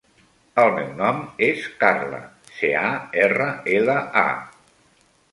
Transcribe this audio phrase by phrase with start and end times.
[0.61, 1.17] El meu nom
[1.47, 2.21] és Carla:
[2.55, 2.87] ce, a,
[3.25, 4.89] erra, ela, a.